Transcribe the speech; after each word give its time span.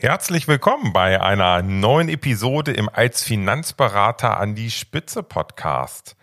Herzlich 0.00 0.46
willkommen 0.46 0.92
bei 0.92 1.20
einer 1.20 1.60
neuen 1.60 2.08
Episode 2.08 2.70
im 2.70 2.88
Als 2.88 3.24
Finanzberater 3.24 4.38
an 4.38 4.54
die 4.54 4.70
Spitze 4.70 5.24
Podcast. 5.24 6.14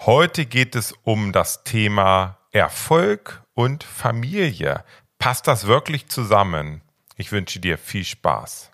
Heute 0.00 0.44
geht 0.44 0.74
es 0.74 0.92
um 1.04 1.30
das 1.30 1.62
Thema 1.62 2.38
Erfolg 2.50 3.44
und 3.54 3.84
Familie. 3.84 4.82
Passt 5.20 5.46
das 5.46 5.68
wirklich 5.68 6.08
zusammen? 6.08 6.80
Ich 7.16 7.30
wünsche 7.30 7.60
dir 7.60 7.78
viel 7.78 8.04
Spaß. 8.04 8.72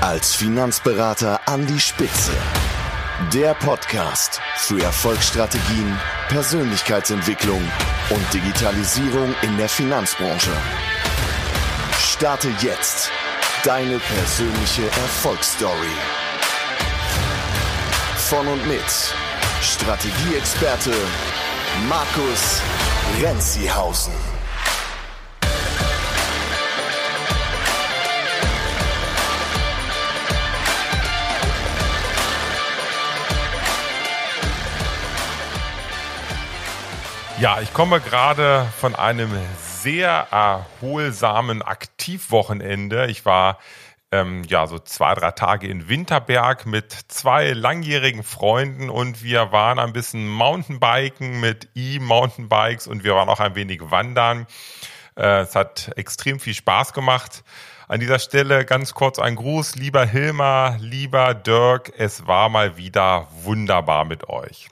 Als 0.00 0.34
Finanzberater 0.34 1.38
an 1.46 1.68
die 1.68 1.78
Spitze. 1.78 2.32
Der 3.32 3.54
Podcast 3.54 4.40
für 4.56 4.82
Erfolgsstrategien, 4.82 5.96
Persönlichkeitsentwicklung 6.30 7.62
und 8.10 8.34
Digitalisierung 8.34 9.36
in 9.42 9.56
der 9.56 9.68
Finanzbranche. 9.68 10.50
Starte 12.18 12.48
jetzt 12.62 13.10
deine 13.62 13.98
persönliche 13.98 14.84
Erfolgsstory. 14.84 15.92
Von 18.30 18.48
und 18.48 18.66
mit 18.66 18.80
Strategieexperte 19.60 20.94
Markus 21.90 22.62
Renzihausen. 23.20 24.14
Ja, 37.38 37.60
ich 37.60 37.74
komme 37.74 38.00
gerade 38.00 38.66
von 38.80 38.94
einem 38.94 39.30
sehr 39.86 40.26
erholsamen 40.32 41.62
Aktivwochenende. 41.62 43.06
Ich 43.06 43.24
war 43.24 43.60
ähm, 44.10 44.42
ja 44.48 44.66
so 44.66 44.80
zwei, 44.80 45.14
drei 45.14 45.30
Tage 45.30 45.68
in 45.68 45.88
Winterberg 45.88 46.66
mit 46.66 46.92
zwei 47.06 47.52
langjährigen 47.52 48.24
Freunden 48.24 48.90
und 48.90 49.22
wir 49.22 49.52
waren 49.52 49.78
ein 49.78 49.92
bisschen 49.92 50.28
Mountainbiken 50.28 51.38
mit 51.38 51.68
E-Mountainbikes 51.76 52.88
und 52.88 53.04
wir 53.04 53.14
waren 53.14 53.28
auch 53.28 53.38
ein 53.38 53.54
wenig 53.54 53.80
wandern. 53.92 54.48
Äh, 55.14 55.42
es 55.42 55.54
hat 55.54 55.92
extrem 55.94 56.40
viel 56.40 56.54
Spaß 56.54 56.92
gemacht. 56.92 57.44
An 57.86 58.00
dieser 58.00 58.18
Stelle 58.18 58.64
ganz 58.64 58.92
kurz 58.92 59.20
ein 59.20 59.36
Gruß, 59.36 59.76
lieber 59.76 60.04
Hilmar, 60.04 60.78
lieber 60.80 61.32
Dirk. 61.32 61.92
Es 61.96 62.26
war 62.26 62.48
mal 62.48 62.76
wieder 62.76 63.28
wunderbar 63.44 64.04
mit 64.04 64.28
euch. 64.28 64.66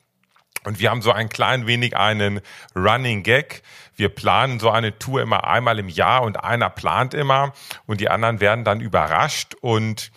Und 0.65 0.81
wir 0.81 0.91
haben 0.91 1.03
so 1.03 1.13
ein 1.13 1.29
klein 1.29 1.67
wenig 1.67 1.97
einen 1.97 2.41
Running 2.75 3.23
Gag. 3.23 3.63
Wir 3.97 4.09
planen 4.09 4.59
so 4.59 4.71
eine 4.71 4.99
Tour 4.99 5.23
immer 5.23 5.45
einmal 5.45 5.79
im 5.79 5.89
Jahr 5.89 6.23
und 6.23 6.43
einer 6.43 6.71
plant 6.71 7.15
immer 7.15 7.53
und 7.87 8.01
die 8.01 8.09
anderen 8.09 8.41
werden 8.41 8.65
dann 8.65 8.81
überrascht 8.81 9.55
und 9.61 10.11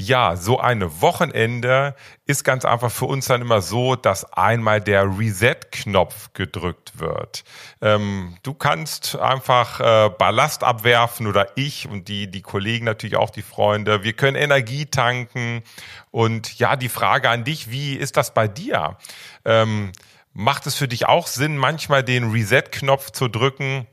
ja, 0.00 0.36
so 0.36 0.58
eine 0.58 1.02
Wochenende 1.02 1.94
ist 2.24 2.42
ganz 2.42 2.64
einfach 2.64 2.90
für 2.90 3.04
uns 3.04 3.26
dann 3.26 3.42
immer 3.42 3.60
so, 3.60 3.96
dass 3.96 4.32
einmal 4.32 4.80
der 4.80 5.04
Reset-Knopf 5.18 6.32
gedrückt 6.32 6.98
wird. 6.98 7.44
Ähm, 7.82 8.36
du 8.42 8.54
kannst 8.54 9.16
einfach 9.16 9.80
äh, 9.80 10.10
Ballast 10.10 10.64
abwerfen 10.64 11.26
oder 11.26 11.48
ich 11.56 11.86
und 11.86 12.08
die, 12.08 12.30
die 12.30 12.40
Kollegen 12.40 12.86
natürlich 12.86 13.16
auch 13.16 13.30
die 13.30 13.42
Freunde. 13.42 14.02
Wir 14.02 14.14
können 14.14 14.36
Energie 14.36 14.86
tanken. 14.86 15.62
Und 16.10 16.58
ja, 16.58 16.76
die 16.76 16.88
Frage 16.88 17.28
an 17.28 17.44
dich, 17.44 17.70
wie 17.70 17.94
ist 17.94 18.16
das 18.16 18.32
bei 18.32 18.48
dir? 18.48 18.96
Ähm, 19.44 19.92
macht 20.32 20.66
es 20.66 20.76
für 20.76 20.88
dich 20.88 21.06
auch 21.06 21.26
Sinn, 21.26 21.58
manchmal 21.58 22.02
den 22.02 22.30
Reset-Knopf 22.30 23.10
zu 23.10 23.28
drücken? 23.28 23.86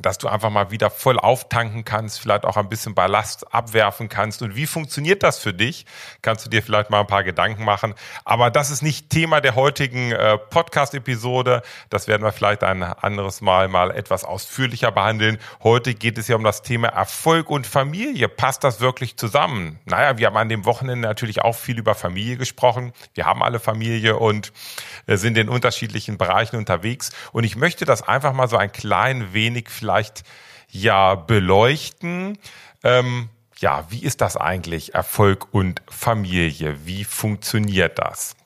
Dass 0.00 0.18
du 0.18 0.28
einfach 0.28 0.50
mal 0.50 0.70
wieder 0.70 0.90
voll 0.90 1.18
auftanken 1.18 1.84
kannst, 1.84 2.20
vielleicht 2.20 2.44
auch 2.44 2.56
ein 2.56 2.68
bisschen 2.68 2.94
Ballast 2.94 3.52
abwerfen 3.52 4.08
kannst. 4.08 4.42
Und 4.42 4.56
wie 4.56 4.66
funktioniert 4.66 5.22
das 5.22 5.38
für 5.38 5.52
dich? 5.52 5.86
Kannst 6.22 6.46
du 6.46 6.50
dir 6.50 6.62
vielleicht 6.62 6.90
mal 6.90 7.00
ein 7.00 7.06
paar 7.06 7.24
Gedanken 7.24 7.64
machen. 7.64 7.94
Aber 8.24 8.50
das 8.50 8.70
ist 8.70 8.82
nicht 8.82 9.10
Thema 9.10 9.40
der 9.40 9.54
heutigen 9.54 10.12
äh, 10.12 10.38
Podcast-Episode. 10.38 11.62
Das 11.90 12.08
werden 12.08 12.22
wir 12.22 12.32
vielleicht 12.32 12.62
ein 12.62 12.82
anderes 12.82 13.40
Mal 13.40 13.68
mal 13.68 13.90
etwas 13.90 14.24
ausführlicher 14.24 14.92
behandeln. 14.92 15.38
Heute 15.62 15.94
geht 15.94 16.18
es 16.18 16.28
ja 16.28 16.36
um 16.36 16.44
das 16.44 16.62
Thema 16.62 16.88
Erfolg 16.88 17.50
und 17.50 17.66
Familie. 17.66 18.28
Passt 18.28 18.64
das 18.64 18.80
wirklich 18.80 19.16
zusammen? 19.16 19.78
Naja, 19.84 20.18
wir 20.18 20.28
haben 20.28 20.36
an 20.36 20.48
dem 20.48 20.64
Wochenende 20.64 21.08
natürlich 21.08 21.42
auch 21.42 21.54
viel 21.54 21.78
über 21.78 21.94
Familie 21.94 22.36
gesprochen. 22.36 22.92
Wir 23.14 23.26
haben 23.26 23.42
alle 23.42 23.58
Familie 23.58 24.16
und 24.16 24.52
äh, 25.06 25.16
sind 25.16 25.36
in 25.38 25.48
unterschiedlichen 25.48 26.18
Bereichen 26.18 26.56
unterwegs. 26.56 27.10
Und 27.32 27.44
ich 27.44 27.56
möchte 27.56 27.84
das 27.84 28.06
einfach 28.06 28.32
mal 28.32 28.48
so 28.48 28.56
ein 28.56 28.70
klein 28.70 29.32
wenig 29.32 29.68
vielleicht 29.68 29.87
ja 30.70 31.14
beleuchten. 31.14 32.38
Ähm, 32.84 33.28
ja, 33.58 33.86
wie 33.90 34.02
ist 34.02 34.20
das 34.20 34.36
eigentlich, 34.36 34.94
Erfolg 34.94 35.52
und 35.52 35.82
Familie? 35.88 36.86
Wie 36.86 37.04
funktioniert 37.04 37.98
das? 37.98 38.36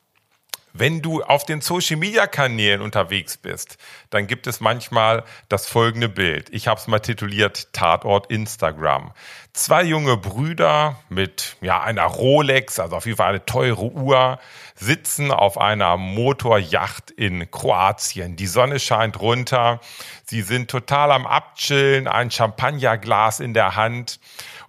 Wenn 0.75 1.03
du 1.03 1.23
auf 1.23 1.45
den 1.45 1.61
Social 1.61 1.97
Media 1.97 2.27
Kanälen 2.27 2.81
unterwegs 2.81 3.37
bist, 3.37 3.77
dann 4.11 4.27
gibt 4.27 4.47
es 4.47 4.61
manchmal 4.61 5.25
das 5.49 5.69
folgende 5.69 6.09
Bild. 6.09 6.49
Ich 6.51 6.67
habe 6.67 6.81
es 6.81 6.87
mal 6.87 7.01
tituliert 7.01 7.73
Tatort 7.73 8.31
Instagram. 8.31 9.13
Zwei 9.53 9.83
junge 9.83 10.17
Brüder 10.17 10.97
mit 11.11 11.57
ja 11.61 11.83
einer 11.83 12.05
Rolex, 12.05 12.81
also 12.81 12.97
auf 12.97 13.05
jeden 13.05 13.19
Fall 13.19 13.29
eine 13.29 13.45
teure 13.45 13.85
Uhr, 13.85 14.39
sitzen 14.75 15.31
auf 15.31 15.59
einer 15.59 15.99
Motorjacht 15.99 17.11
in 17.11 17.51
Kroatien. 17.51 18.37
Die 18.37 18.47
Sonne 18.47 18.81
scheint 18.81 19.21
runter. 19.21 19.81
Sie 20.25 20.41
sind 20.41 20.71
total 20.71 21.13
am 21.13 21.27
Abchillen, 21.27 22.09
ein 22.09 22.31
Champagnerglas 22.31 23.41
in 23.41 23.53
der 23.53 23.77
Hand. 23.77 24.21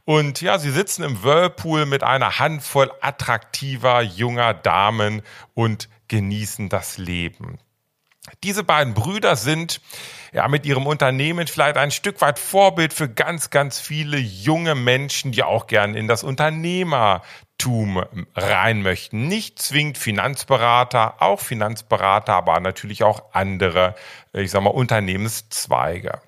Und 0.06 0.42
ja, 0.42 0.60
sie 0.60 0.72
sitzen 0.72 1.04
im 1.04 1.24
Whirlpool 1.24 1.86
mit 1.86 2.04
einer 2.04 2.40
Handvoll 2.40 2.92
attraktiver 3.02 4.02
junger 4.02 4.54
Damen 4.54 5.22
und 5.54 5.88
genießen 6.10 6.70
das 6.70 6.98
Leben. 6.98 7.58
Diese 8.44 8.64
beiden 8.64 8.94
Brüder 8.94 9.36
sind 9.36 9.82
ja 10.32 10.48
mit 10.48 10.66
ihrem 10.66 10.88
Unternehmen 10.88 11.48
vielleicht 11.48 11.78
ein 11.78 11.92
Stück 11.92 12.22
weit 12.22 12.40
Vorbild 12.40 12.94
für 12.94 13.10
ganz, 13.10 13.50
ganz 13.50 13.80
viele 13.80 14.18
junge 14.18 14.76
Menschen, 14.76 15.32
die 15.32 15.44
auch 15.44 15.68
gern 15.68 15.94
in 15.94 16.08
das 16.08 16.24
Unternehmertum 16.24 18.04
rein 18.34 18.82
möchten. 18.82 19.28
Nicht 19.28 19.62
zwingend 19.62 19.98
Finanzberater, 19.98 21.22
auch 21.22 21.42
Finanzberater, 21.42 22.34
aber 22.34 22.60
natürlich 22.62 23.04
auch 23.04 23.34
andere, 23.34 23.96
ich 24.32 24.52
sag 24.52 24.64
mal, 24.64 24.70
Unternehmenszweige. 24.70 26.22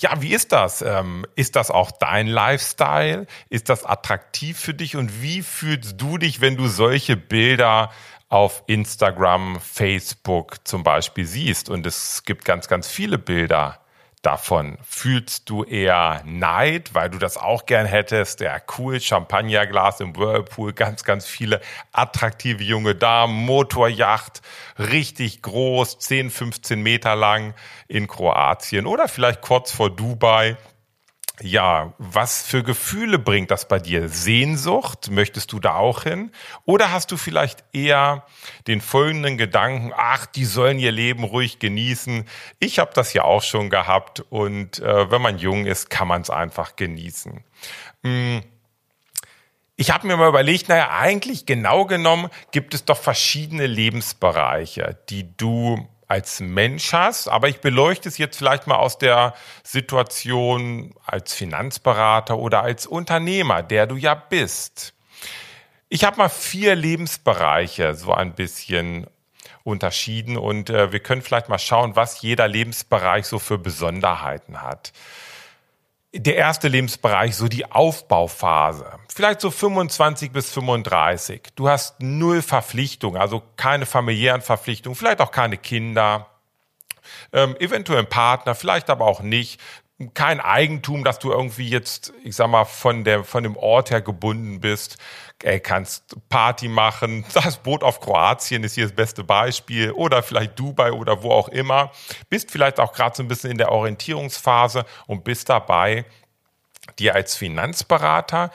Ja, 0.00 0.22
wie 0.22 0.32
ist 0.32 0.52
das? 0.52 0.80
Ähm, 0.80 1.26
ist 1.34 1.56
das 1.56 1.72
auch 1.72 1.90
dein 1.90 2.28
Lifestyle? 2.28 3.26
Ist 3.48 3.68
das 3.68 3.84
attraktiv 3.84 4.56
für 4.56 4.72
dich? 4.72 4.94
Und 4.94 5.22
wie 5.22 5.42
fühlst 5.42 6.00
du 6.00 6.18
dich, 6.18 6.40
wenn 6.40 6.56
du 6.56 6.68
solche 6.68 7.16
Bilder 7.16 7.90
auf 8.28 8.62
Instagram, 8.68 9.58
Facebook 9.60 10.58
zum 10.62 10.84
Beispiel 10.84 11.26
siehst? 11.26 11.68
Und 11.68 11.84
es 11.84 12.22
gibt 12.22 12.44
ganz, 12.44 12.68
ganz 12.68 12.86
viele 12.86 13.18
Bilder 13.18 13.80
davon? 14.22 14.78
Fühlst 14.82 15.48
du 15.50 15.64
eher 15.64 16.22
Neid, 16.24 16.94
weil 16.94 17.10
du 17.10 17.18
das 17.18 17.36
auch 17.36 17.66
gern 17.66 17.86
hättest? 17.86 18.40
Ja, 18.40 18.58
cool, 18.78 19.00
Champagnerglas 19.00 20.00
im 20.00 20.16
Whirlpool, 20.16 20.72
ganz, 20.72 21.04
ganz 21.04 21.26
viele 21.26 21.60
attraktive 21.92 22.62
junge 22.62 22.94
Damen, 22.94 23.34
Motorjacht, 23.46 24.42
richtig 24.78 25.42
groß, 25.42 25.98
10, 25.98 26.30
15 26.30 26.82
Meter 26.82 27.16
lang 27.16 27.54
in 27.86 28.06
Kroatien 28.06 28.86
oder 28.86 29.08
vielleicht 29.08 29.40
kurz 29.40 29.72
vor 29.72 29.90
Dubai 29.90 30.56
ja, 31.40 31.92
was 31.98 32.42
für 32.42 32.62
Gefühle 32.62 33.18
bringt 33.18 33.50
das 33.50 33.68
bei 33.68 33.78
dir? 33.78 34.08
Sehnsucht? 34.08 35.10
Möchtest 35.10 35.52
du 35.52 35.60
da 35.60 35.76
auch 35.76 36.02
hin? 36.02 36.32
Oder 36.64 36.90
hast 36.90 37.12
du 37.12 37.16
vielleicht 37.16 37.64
eher 37.72 38.24
den 38.66 38.80
folgenden 38.80 39.38
Gedanken, 39.38 39.92
ach, 39.96 40.26
die 40.26 40.44
sollen 40.44 40.78
ihr 40.78 40.92
Leben 40.92 41.24
ruhig 41.24 41.58
genießen. 41.58 42.24
Ich 42.58 42.78
habe 42.78 42.90
das 42.94 43.12
ja 43.12 43.22
auch 43.22 43.42
schon 43.42 43.70
gehabt 43.70 44.20
und 44.30 44.80
äh, 44.80 45.10
wenn 45.10 45.22
man 45.22 45.38
jung 45.38 45.66
ist, 45.66 45.90
kann 45.90 46.08
man 46.08 46.22
es 46.22 46.30
einfach 46.30 46.76
genießen. 46.76 47.44
Hm. 48.02 48.42
Ich 49.76 49.92
habe 49.92 50.08
mir 50.08 50.16
mal 50.16 50.28
überlegt, 50.28 50.68
naja, 50.68 50.90
eigentlich 50.90 51.46
genau 51.46 51.84
genommen 51.84 52.30
gibt 52.50 52.74
es 52.74 52.84
doch 52.84 52.98
verschiedene 52.98 53.68
Lebensbereiche, 53.68 54.98
die 55.08 55.36
du 55.36 55.88
als 56.08 56.40
Mensch 56.40 56.92
hast, 56.92 57.28
aber 57.28 57.48
ich 57.48 57.60
beleuchte 57.60 58.08
es 58.08 58.16
jetzt 58.16 58.38
vielleicht 58.38 58.66
mal 58.66 58.76
aus 58.76 58.96
der 58.96 59.34
Situation 59.62 60.94
als 61.04 61.34
Finanzberater 61.34 62.38
oder 62.38 62.62
als 62.62 62.86
Unternehmer, 62.86 63.62
der 63.62 63.86
du 63.86 63.96
ja 63.96 64.14
bist. 64.14 64.94
Ich 65.90 66.04
habe 66.04 66.16
mal 66.16 66.30
vier 66.30 66.74
Lebensbereiche 66.74 67.94
so 67.94 68.12
ein 68.12 68.34
bisschen 68.34 69.06
unterschieden 69.64 70.38
und 70.38 70.70
äh, 70.70 70.92
wir 70.92 71.00
können 71.00 71.20
vielleicht 71.20 71.50
mal 71.50 71.58
schauen, 71.58 71.94
was 71.94 72.22
jeder 72.22 72.48
Lebensbereich 72.48 73.26
so 73.26 73.38
für 73.38 73.58
Besonderheiten 73.58 74.62
hat 74.62 74.92
der 76.18 76.36
erste 76.36 76.68
Lebensbereich, 76.68 77.36
so 77.36 77.48
die 77.48 77.70
Aufbauphase, 77.70 78.98
vielleicht 79.08 79.40
so 79.40 79.50
25 79.50 80.32
bis 80.32 80.50
35. 80.52 81.42
Du 81.54 81.68
hast 81.68 82.00
null 82.00 82.42
Verpflichtung, 82.42 83.16
also 83.16 83.42
keine 83.56 83.86
familiären 83.86 84.42
Verpflichtungen, 84.42 84.96
vielleicht 84.96 85.20
auch 85.20 85.30
keine 85.30 85.56
Kinder, 85.56 86.26
ähm, 87.32 87.56
eventuell 87.58 88.00
ein 88.00 88.08
Partner, 88.08 88.54
vielleicht 88.54 88.90
aber 88.90 89.06
auch 89.06 89.20
nicht. 89.20 89.60
Kein 90.14 90.40
Eigentum, 90.40 91.02
dass 91.02 91.18
du 91.18 91.32
irgendwie 91.32 91.68
jetzt, 91.68 92.12
ich 92.22 92.36
sag 92.36 92.48
mal, 92.48 92.64
von 92.64 93.02
der, 93.02 93.24
von 93.24 93.42
dem 93.42 93.56
Ort 93.56 93.90
her 93.90 94.00
gebunden 94.00 94.60
bist. 94.60 94.96
Ey, 95.42 95.58
kannst 95.58 96.16
Party 96.28 96.68
machen. 96.68 97.24
Das 97.34 97.56
Boot 97.56 97.82
auf 97.82 98.00
Kroatien 98.00 98.62
ist 98.62 98.74
hier 98.74 98.84
das 98.84 98.94
beste 98.94 99.24
Beispiel. 99.24 99.90
Oder 99.90 100.22
vielleicht 100.22 100.58
Dubai 100.58 100.92
oder 100.92 101.22
wo 101.22 101.32
auch 101.32 101.48
immer. 101.48 101.90
Bist 102.28 102.50
vielleicht 102.50 102.78
auch 102.78 102.92
gerade 102.92 103.16
so 103.16 103.22
ein 103.22 103.28
bisschen 103.28 103.50
in 103.50 103.58
der 103.58 103.72
Orientierungsphase 103.72 104.84
und 105.06 105.24
bist 105.24 105.48
dabei, 105.48 106.04
dir 106.98 107.14
als 107.14 107.36
Finanzberater 107.36 108.50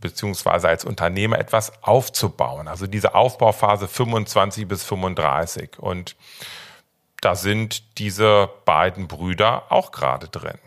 beziehungsweise 0.00 0.68
als 0.68 0.84
Unternehmer 0.84 1.38
etwas 1.38 1.72
aufzubauen. 1.82 2.68
Also 2.68 2.86
diese 2.86 3.14
Aufbauphase 3.14 3.88
25 3.88 4.66
bis 4.66 4.84
35. 4.84 5.78
Und 5.78 6.16
da 7.22 7.36
sind 7.36 7.98
diese 7.98 8.50
beiden 8.64 9.08
Brüder 9.08 9.70
auch 9.70 9.92
gerade 9.92 10.28
drin. 10.28 10.58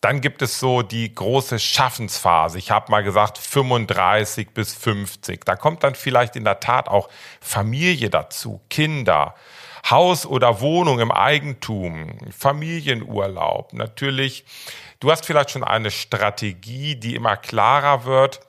Dann 0.00 0.20
gibt 0.20 0.40
es 0.40 0.60
so 0.60 0.82
die 0.82 1.12
große 1.12 1.58
Schaffensphase. 1.58 2.58
Ich 2.58 2.70
habe 2.70 2.92
mal 2.92 3.02
gesagt 3.02 3.38
35 3.38 4.50
bis 4.50 4.72
50. 4.72 5.44
Da 5.44 5.56
kommt 5.56 5.82
dann 5.82 5.96
vielleicht 5.96 6.36
in 6.36 6.44
der 6.44 6.60
Tat 6.60 6.88
auch 6.88 7.08
Familie 7.40 8.08
dazu, 8.08 8.60
Kinder, 8.70 9.34
Haus 9.90 10.24
oder 10.24 10.60
Wohnung 10.60 11.00
im 11.00 11.10
Eigentum, 11.10 12.18
Familienurlaub. 12.30 13.72
Natürlich, 13.72 14.44
du 15.00 15.10
hast 15.10 15.26
vielleicht 15.26 15.50
schon 15.50 15.64
eine 15.64 15.90
Strategie, 15.90 16.94
die 16.94 17.16
immer 17.16 17.36
klarer 17.36 18.04
wird. 18.04 18.40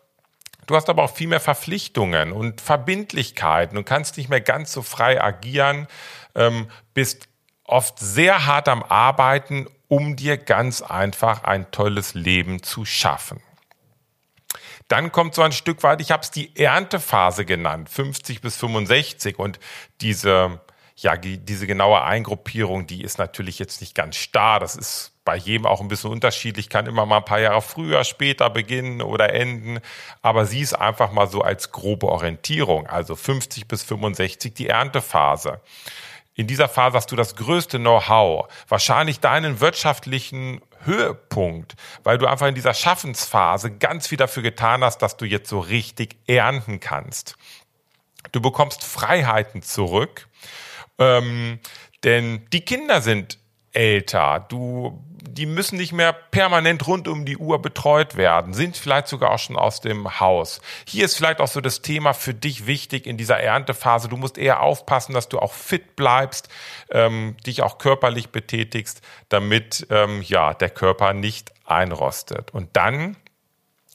Du 0.68 0.75
hast 0.75 0.89
aber 0.89 1.04
auch 1.04 1.15
viel 1.15 1.27
mehr 1.27 1.39
Verpflichtungen 1.39 2.33
und 2.33 2.62
Verbindlichkeiten 2.62 3.77
und 3.77 3.86
kannst 3.86 4.18
nicht 4.18 4.30
mehr 4.30 4.42
ganz 4.42 4.74
so 4.74 4.83
frei 4.83 5.24
agieren, 5.24 5.88
ähm, 6.36 6.69
bist 6.94 7.27
oft 7.68 8.00
sehr 8.00 8.46
hart 8.46 8.68
am 8.68 8.84
Arbeiten, 8.84 9.68
um 9.88 10.16
dir 10.16 10.38
ganz 10.38 10.81
einfach 10.81 11.44
ein 11.44 11.69
tolles 11.72 12.14
Leben 12.14 12.64
zu 12.64 12.86
schaffen. 12.86 13.42
Dann 14.88 15.12
kommt 15.12 15.36
so 15.36 15.42
ein 15.42 15.52
Stück 15.52 15.84
weit, 15.84 16.00
ich 16.02 16.12
habe 16.12 16.24
es 16.24 16.31
die 16.31 16.56
Erntephase 16.56 17.46
genannt, 17.46 17.90
50 17.90 18.42
bis 18.42 18.56
65 18.56 19.38
und 19.38 19.60
diese 20.02 20.62
ja, 21.00 21.16
diese 21.16 21.68
genaue 21.68 22.02
Eingruppierung, 22.02 22.88
die 22.88 23.04
ist 23.04 23.19
natürlich 23.19 23.60
jetzt 23.60 23.81
nicht 23.81 23.94
ganz 23.94 24.16
starr. 24.16 24.60
Das 24.60 24.75
ist 24.75 25.12
bei 25.25 25.36
jedem 25.36 25.68
auch 25.68 25.80
ein 25.80 25.90
bisschen 25.90 26.10
unterschiedlich, 26.10 26.69
kann 26.69 26.88
immer 26.88 27.06
mal 27.06 27.18
ein 27.18 27.25
paar 27.25 27.40
Jahre 27.40 27.62
früher, 27.62 28.04
später 28.04 28.50
beginnen 28.50 29.04
oder 29.04 29.31
enden. 29.31 29.80
Aber 30.24 30.48
sie 30.48 30.62
ist 30.62 30.74
einfach 30.74 31.12
mal 31.12 31.28
so 31.28 31.42
als 31.42 31.72
grobe 31.72 32.08
Orientierung. 32.08 32.88
Also 32.88 33.16
50 33.16 33.68
bis 33.68 33.84
65 33.84 34.56
die 34.56 34.69
Erntephase. 34.69 35.62
In 36.38 36.45
dieser 36.45 36.69
Phase 36.69 36.95
hast 36.95 37.12
du 37.12 37.16
das 37.16 37.36
größte 37.36 37.80
Know-how, 37.80 38.48
wahrscheinlich 38.68 39.19
deinen 39.19 39.60
wirtschaftlichen 39.60 40.62
Höhepunkt, 40.84 41.74
weil 42.04 42.19
du 42.19 42.28
einfach 42.28 42.45
in 42.45 42.54
dieser 42.54 42.75
Schaffensphase 42.75 43.72
ganz 43.72 44.06
viel 44.06 44.19
dafür 44.19 44.44
getan 44.44 44.84
hast, 44.84 45.00
dass 45.00 45.18
du 45.18 45.25
jetzt 45.25 45.50
so 45.50 45.60
richtig 45.60 46.16
ernten 46.28 46.80
kannst. 46.80 47.36
Du 48.31 48.39
bekommst 48.39 48.84
Freiheiten 48.84 49.63
zurück, 49.63 50.28
ähm, 51.00 51.60
denn 52.04 52.45
die 52.54 52.62
Kinder 52.62 53.01
sind 53.01 53.40
älter. 53.78 54.46
Du 54.50 55.04
die 55.38 55.46
müssen 55.46 55.78
nicht 55.78 55.94
mehr 55.94 56.14
permanent 56.14 56.88
rund 56.88 57.08
um 57.08 57.26
die 57.26 57.38
Uhr 57.38 57.62
betreut 57.62 58.18
werden, 58.18 58.54
sind 58.54 58.76
vielleicht 58.76 59.08
sogar 59.08 59.32
auch 59.32 59.40
schon 59.40 59.56
aus 59.56 59.82
dem 59.82 60.20
Haus. 60.20 60.62
Hier 60.88 61.06
ist 61.06 61.16
vielleicht 61.16 61.40
auch 61.40 61.48
so 61.48 61.62
das 61.62 61.82
Thema 61.82 62.14
für 62.14 62.34
dich 62.34 62.66
wichtig 62.66 63.06
in 63.06 63.18
dieser 63.18 63.40
Erntephase. 63.40 64.10
Du 64.10 64.18
musst 64.18 64.38
eher 64.38 64.62
aufpassen, 64.62 65.14
dass 65.14 65.30
du 65.30 65.40
auch 65.40 65.54
fit 65.54 65.96
bleibst, 65.96 66.50
ähm, 66.90 67.38
dich 67.46 67.62
auch 67.62 67.78
körperlich 67.78 68.30
betätigst, 68.30 69.02
damit 69.30 69.86
ähm, 69.92 70.24
ja 70.24 70.54
der 70.56 70.72
Körper 70.72 71.14
nicht 71.14 71.54
einrostet. 71.66 72.52
Und 72.52 72.76
dann, 72.76 73.16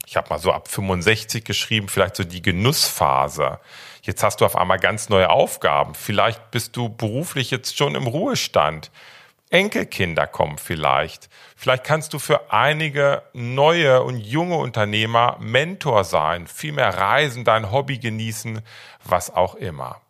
ich 0.06 0.16
habe 0.16 0.28
mal 0.28 0.38
so 0.38 0.52
ab 0.52 0.68
65 0.68 1.44
geschrieben, 1.44 1.88
vielleicht 1.88 2.16
so 2.16 2.24
die 2.24 2.42
Genussphase. 2.42 3.58
Jetzt 4.02 4.22
hast 4.22 4.40
du 4.40 4.44
auf 4.44 4.56
einmal 4.56 4.78
ganz 4.78 5.08
neue 5.08 5.30
Aufgaben. 5.30 5.94
Vielleicht 5.94 6.52
bist 6.52 6.76
du 6.76 6.88
beruflich 6.88 7.50
jetzt 7.50 7.76
schon 7.76 7.96
im 7.96 8.06
Ruhestand. 8.06 8.92
Enkelkinder 9.52 10.26
kommen 10.26 10.56
vielleicht. 10.56 11.28
Vielleicht 11.56 11.84
kannst 11.84 12.14
du 12.14 12.18
für 12.18 12.50
einige 12.50 13.22
neue 13.34 14.02
und 14.02 14.18
junge 14.18 14.56
Unternehmer 14.56 15.36
Mentor 15.40 16.04
sein, 16.04 16.46
viel 16.46 16.72
mehr 16.72 16.96
reisen, 16.96 17.44
dein 17.44 17.70
Hobby 17.70 17.98
genießen, 17.98 18.62
was 19.04 19.32
auch 19.34 19.54
immer. 19.54 20.00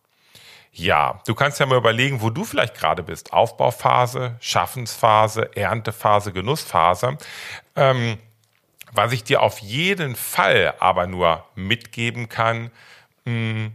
Ja, 0.71 1.21
du 1.27 1.35
kannst 1.35 1.61
ja 1.61 1.67
mal 1.67 1.77
überlegen, 1.77 2.23
wo 2.23 2.31
du 2.31 2.45
vielleicht 2.45 2.75
gerade 2.75 3.03
bist. 3.03 3.33
Aufbauphase, 3.33 4.37
Schaffensphase, 4.41 5.55
Erntephase, 5.57 6.33
Genussphase. 6.33 7.19
Ähm, 7.77 8.19
was 8.93 9.13
ich 9.13 9.25
dir 9.25 9.43
auf 9.43 9.59
jeden 9.59 10.15
Fall 10.15 10.75
aber 10.79 11.07
nur 11.07 11.45
mitgeben 11.57 12.29
kann, 12.29 12.71
mh, 13.25 13.33
hm, 13.33 13.73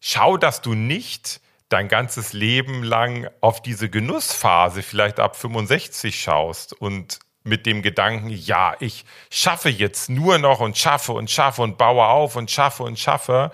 schau, 0.00 0.38
dass 0.38 0.62
du 0.62 0.74
nicht 0.74 1.40
dein 1.68 1.88
ganzes 1.88 2.32
Leben 2.32 2.82
lang 2.82 3.28
auf 3.40 3.60
diese 3.60 3.90
Genussphase 3.90 4.82
vielleicht 4.82 5.18
ab 5.20 5.36
65 5.36 6.20
schaust 6.20 6.72
und 6.72 7.18
mit 7.42 7.64
dem 7.64 7.82
Gedanken, 7.82 8.28
ja, 8.28 8.74
ich 8.80 9.04
schaffe 9.30 9.68
jetzt 9.68 10.10
nur 10.10 10.38
noch 10.38 10.60
und 10.60 10.76
schaffe 10.76 11.12
und 11.12 11.30
schaffe 11.30 11.62
und 11.62 11.78
baue 11.78 12.04
auf 12.04 12.36
und 12.36 12.50
schaffe 12.50 12.82
und 12.82 12.98
schaffe, 12.98 13.52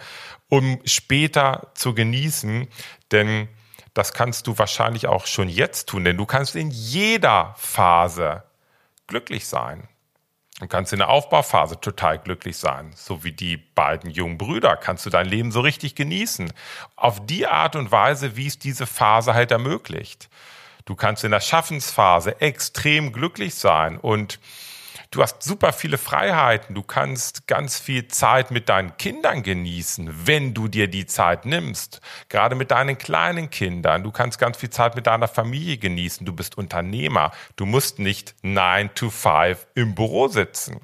um 0.49 0.81
später 0.85 1.71
zu 1.75 1.95
genießen, 1.95 2.69
denn 3.11 3.49
das 3.95 4.15
kannst 4.15 4.47
du 4.47 4.57
wahrscheinlich 4.59 5.07
auch 5.07 5.27
schon 5.27 5.49
jetzt 5.49 5.91
tun, 5.91 6.05
denn 6.05 6.17
du 6.17 6.25
kannst 6.25 6.57
in 6.57 6.71
jeder 6.71 7.55
Phase 7.59 8.45
glücklich 9.07 9.47
sein. 9.47 9.89
Du 10.63 10.69
kannst 10.69 10.93
in 10.93 11.01
der 11.01 11.09
Aufbauphase 11.09 11.81
total 11.81 12.21
glücklich 12.21 12.57
sein. 12.57 12.93
So 12.95 13.25
wie 13.25 13.33
die 13.33 13.57
beiden 13.57 14.13
jungen 14.13 14.39
Brüder 14.39 14.77
kannst 14.77 15.05
du 15.05 15.11
dein 15.11 15.27
Leben 15.27 15.51
so 15.51 15.61
richtig 15.61 15.97
genießen. 15.97 16.53
Auf 16.95 17.27
die 17.27 17.49
Art 17.49 17.75
und 17.75 17.91
Weise, 17.91 18.37
wie 18.37 18.47
es 18.47 18.61
diese 18.61 18.87
Phase 18.87 19.35
halt 19.35 19.51
ermöglicht. 19.51 20.29
Du 20.85 20.95
kannst 20.95 21.25
in 21.25 21.33
der 21.33 21.41
Schaffensphase 21.41 22.41
extrem 22.41 23.13
glücklich 23.13 23.57
sein 23.57 23.99
und 23.99 24.39
Du 25.13 25.21
hast 25.21 25.43
super 25.43 25.75
viele 25.75 25.99
Freiheiten. 25.99 26.75
Du 26.75 26.83
kannst 26.83 27.47
ganz 27.47 27.79
viel 27.79 28.09
Zeit 28.09 28.51
mit 28.51 28.71
deinen 28.71 28.97
Kindern 28.97 29.43
genießen, 29.43 30.27
wenn 30.27 30.55
du 30.55 30.69
dir 30.69 30.89
die 30.89 31.05
Zeit 31.05 31.45
nimmst. 31.45 32.01
Gerade 32.31 32.55
mit 32.55 32.71
deinen 32.71 32.97
kleinen 32.97 33.51
Kindern. 33.51 34.05
Du 34.05 34.11
kannst 34.11 34.39
ganz 34.39 34.57
viel 34.57 34.71
Zeit 34.71 34.97
mit 34.97 35.07
deiner 35.07 35.29
Familie 35.29 35.77
genießen. 35.77 36.25
Du 36.25 36.33
bist 36.33 36.57
Unternehmer. 36.57 37.31
Du 37.57 37.67
musst 37.67 37.99
nicht 37.99 38.35
9 38.41 38.95
to 38.95 39.11
5 39.11 39.67
im 39.75 39.95
Büro 39.95 40.29
sitzen. 40.29 40.81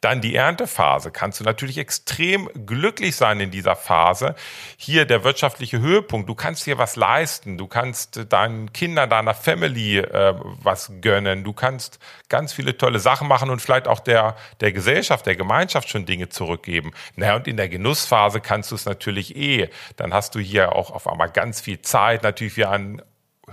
Dann 0.00 0.20
die 0.22 0.34
Erntephase. 0.34 1.10
Kannst 1.10 1.40
du 1.40 1.44
natürlich 1.44 1.76
extrem 1.76 2.48
glücklich 2.66 3.16
sein 3.16 3.38
in 3.40 3.50
dieser 3.50 3.76
Phase. 3.76 4.34
Hier 4.78 5.04
der 5.04 5.24
wirtschaftliche 5.24 5.80
Höhepunkt. 5.80 6.28
Du 6.28 6.34
kannst 6.34 6.64
hier 6.64 6.78
was 6.78 6.96
leisten. 6.96 7.58
Du 7.58 7.66
kannst 7.66 8.32
deinen 8.32 8.72
Kindern, 8.72 9.10
deiner 9.10 9.34
Family 9.34 9.98
äh, 9.98 10.34
was 10.62 10.90
gönnen. 11.02 11.44
Du 11.44 11.52
kannst 11.52 11.98
ganz 12.28 12.52
viele 12.54 12.78
tolle 12.78 12.98
Sachen 12.98 13.28
machen 13.28 13.50
und 13.50 13.60
vielleicht 13.60 13.88
auch 13.88 14.00
der, 14.00 14.36
der 14.60 14.72
Gesellschaft, 14.72 15.26
der 15.26 15.36
Gemeinschaft 15.36 15.90
schon 15.90 16.06
Dinge 16.06 16.30
zurückgeben. 16.30 16.92
Naja, 17.16 17.36
und 17.36 17.46
in 17.46 17.58
der 17.58 17.68
Genussphase 17.68 18.40
kannst 18.40 18.70
du 18.70 18.76
es 18.76 18.86
natürlich 18.86 19.36
eh. 19.36 19.68
Dann 19.96 20.14
hast 20.14 20.34
du 20.34 20.38
hier 20.38 20.74
auch 20.74 20.90
auf 20.90 21.06
einmal 21.06 21.28
ganz 21.28 21.60
viel 21.60 21.82
Zeit, 21.82 22.22
natürlich 22.22 22.56
wie 22.56 22.64
an 22.64 23.02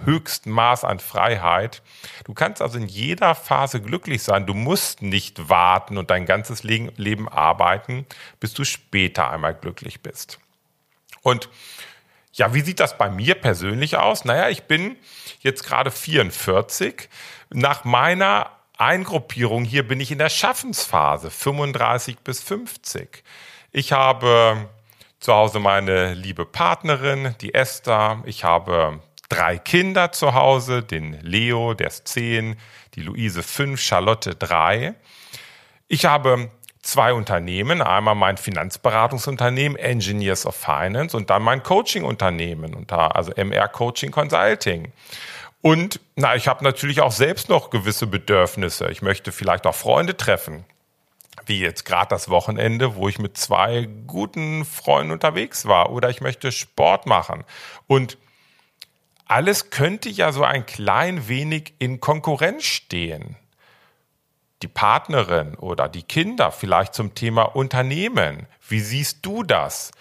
höchsten 0.06 0.52
Maß 0.52 0.84
an 0.84 1.00
Freiheit. 1.00 1.82
Du 2.26 2.34
kannst 2.34 2.62
also 2.62 2.78
in 2.78 2.88
jeder 2.88 3.36
Phase 3.36 3.82
glücklich 3.82 4.24
sein. 4.24 4.46
Du 4.46 4.54
musst 4.54 5.02
nicht 5.02 5.50
warten 5.50 5.98
und 5.98 6.10
dein 6.10 6.26
ganzes 6.26 6.64
Leben 6.64 7.30
arbeiten, 7.30 8.06
bis 8.40 8.54
du 8.54 8.64
später 8.64 9.30
einmal 9.30 9.54
glücklich 9.54 10.02
bist. 10.02 10.40
Und 11.22 11.50
ja, 12.34 12.54
wie 12.54 12.62
sieht 12.62 12.80
das 12.80 12.98
bei 12.98 13.10
mir 13.10 13.36
persönlich 13.36 13.98
aus? 13.98 14.24
Naja, 14.24 14.50
ich 14.50 14.64
bin 14.64 14.96
jetzt 15.40 15.64
gerade 15.64 15.90
44. 15.90 17.10
Nach 17.50 17.84
meiner 17.84 18.52
Eingruppierung 18.78 19.64
hier 19.64 19.88
bin 19.88 20.00
ich 20.00 20.12
in 20.12 20.20
der 20.20 20.30
Schaffensphase 20.30 21.32
35 21.32 22.20
bis 22.20 22.42
50. 22.42 23.24
Ich 23.72 23.92
habe 23.92 24.70
zu 25.20 25.34
Hause 25.34 25.60
meine 25.60 26.14
liebe 26.14 26.46
Partnerin, 26.46 27.36
die 27.42 27.56
Esther. 27.56 28.22
Ich 28.26 28.44
habe 28.44 29.02
drei 29.30 29.58
Kinder 29.58 30.12
zu 30.12 30.34
Hause, 30.34 30.84
den 30.84 31.20
Leo, 31.22 31.74
der 31.74 31.88
ist 31.88 32.08
zehn, 32.08 32.58
die 32.96 33.02
Luise 33.02 33.44
fünf, 33.44 33.82
Charlotte 33.82 34.36
drei. 34.36 34.96
Ich 35.88 36.06
habe 36.06 36.50
zwei 36.82 37.14
Unternehmen, 37.14 37.82
einmal 37.82 38.16
mein 38.16 38.38
Finanzberatungsunternehmen 38.38 39.78
Engineers 39.78 40.46
of 40.46 40.56
Finance 40.56 41.16
und 41.16 41.30
dann 41.30 41.44
mein 41.44 41.62
Coaching-Unternehmen, 41.62 42.90
also 42.90 43.32
MR 43.34 43.68
Coaching 43.68 44.12
Consulting. 44.12 44.92
Und 45.62 46.00
na, 46.16 46.36
ich 46.36 46.48
habe 46.48 46.64
natürlich 46.64 47.02
auch 47.02 47.12
selbst 47.12 47.50
noch 47.50 47.72
gewisse 47.72 48.08
Bedürfnisse. 48.08 48.90
Ich 48.90 49.02
möchte 49.02 49.32
vielleicht 49.32 49.68
auch 49.68 49.76
Freunde 49.76 50.16
treffen, 50.16 50.64
wie 51.46 51.60
jetzt 51.60 51.84
gerade 51.84 52.08
das 52.10 52.30
Wochenende, 52.30 52.96
wo 52.96 53.10
ich 53.10 53.20
mit 53.20 53.38
zwei 53.38 53.90
guten 54.06 54.64
Freunden 54.64 55.12
unterwegs 55.12 55.66
war. 55.66 55.92
Oder 55.92 56.10
ich 56.10 56.22
möchte 56.22 56.52
Sport 56.52 57.06
machen. 57.06 57.44
Und 57.88 58.18
alles 59.28 59.70
könnte 59.70 60.10
ja 60.10 60.32
so 60.32 60.44
ein 60.44 60.66
klein 60.66 61.28
wenig 61.28 61.74
in 61.80 62.00
Konkurrenz 62.00 62.64
stehen. 62.64 63.36
Die 64.62 64.68
Partnerin 64.68 65.56
oder 65.56 65.88
die 65.88 66.04
Kinder 66.04 66.52
vielleicht 66.52 66.94
zum 66.94 67.14
Thema 67.14 67.44
Unternehmen. 67.44 68.48
Wie 68.68 68.80
siehst 68.80 69.26
du 69.26 69.44
das? 69.44 69.92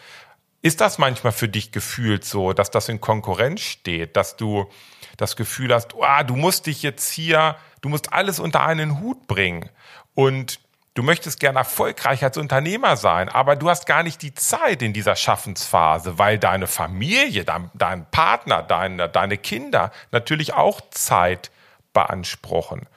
Ist 0.63 0.81
das 0.81 0.99
manchmal 0.99 1.33
für 1.33 1.49
dich 1.49 1.73
gefühlt 1.73 2.25
so, 2.25 2.53
dass 2.53 2.71
das 2.71 2.89
in 2.89 3.01
Konkurrenz 3.01 3.61
steht, 3.61 4.17
dass 4.17 4.37
du 4.37 4.71
das 5.17 5.37
Gefühl 5.37 5.73
hast, 5.75 5.95
oh, 5.95 6.23
du 6.27 6.37
musst 6.37 6.67
dich 6.67 6.83
jetzt 6.83 7.11
hier, 7.11 7.57
du 7.83 7.89
musst 7.89 8.13
alles 8.13 8.41
unter 8.41 8.65
einen 8.65 9.01
Hut 9.01 9.27
bringen 9.27 9.69
und 10.15 10.61
du 10.97 11.03
möchtest 11.03 11.39
gerne 11.39 11.61
erfolgreich 11.61 12.25
als 12.25 12.39
Unternehmer 12.39 12.97
sein, 12.97 13.29
aber 13.29 13.55
du 13.55 13.69
hast 13.69 13.87
gar 13.87 14.03
nicht 14.03 14.23
die 14.23 14.35
Zeit 14.35 14.81
in 14.83 14.93
dieser 14.93 15.15
Schaffensphase, 15.15 16.19
weil 16.19 16.39
deine 16.39 16.67
Familie, 16.67 17.45
dein, 17.45 17.71
dein 17.75 18.11
Partner, 18.11 18.63
deine, 18.63 19.09
deine 19.09 19.37
Kinder 19.37 19.93
natürlich 20.11 20.55
auch 20.55 20.81
Zeit 20.91 21.51
beanspruchen. 21.93 22.89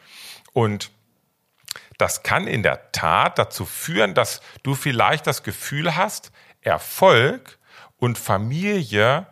Und 0.54 0.92
das 1.98 2.24
kann 2.24 2.48
in 2.48 2.64
der 2.64 2.94
Tat 2.94 3.38
dazu 3.38 3.66
führen, 3.66 4.14
dass 4.14 4.42
du 4.64 4.76
vielleicht 4.76 5.28
das 5.28 5.44
Gefühl 5.44 5.98
hast, 5.98 6.32
Erfolg 6.62 7.60
und 7.98 8.18
Familie 8.18 9.28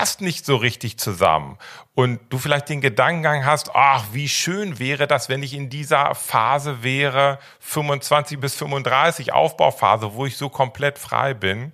passt 0.00 0.22
nicht 0.22 0.46
so 0.46 0.56
richtig 0.56 0.98
zusammen. 0.98 1.58
Und 1.94 2.20
du 2.30 2.38
vielleicht 2.38 2.70
den 2.70 2.80
Gedankengang 2.80 3.44
hast, 3.44 3.72
ach, 3.74 4.06
wie 4.12 4.30
schön 4.30 4.78
wäre 4.78 5.06
das, 5.06 5.28
wenn 5.28 5.42
ich 5.42 5.52
in 5.52 5.68
dieser 5.68 6.14
Phase 6.14 6.82
wäre, 6.82 7.38
25 7.58 8.40
bis 8.40 8.54
35 8.54 9.34
Aufbauphase, 9.34 10.14
wo 10.14 10.24
ich 10.24 10.38
so 10.38 10.48
komplett 10.48 10.98
frei 10.98 11.34
bin. 11.34 11.72